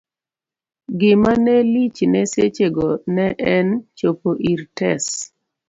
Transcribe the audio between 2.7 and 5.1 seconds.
go ne en chopo ir Tess